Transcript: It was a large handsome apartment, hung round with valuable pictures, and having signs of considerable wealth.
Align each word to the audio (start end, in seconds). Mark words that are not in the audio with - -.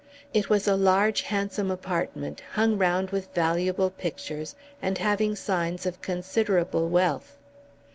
It 0.33 0.49
was 0.49 0.67
a 0.67 0.75
large 0.75 1.21
handsome 1.21 1.69
apartment, 1.69 2.41
hung 2.53 2.75
round 2.79 3.11
with 3.11 3.31
valuable 3.35 3.91
pictures, 3.91 4.55
and 4.81 4.97
having 4.97 5.35
signs 5.35 5.85
of 5.85 6.01
considerable 6.01 6.89
wealth. 6.89 7.37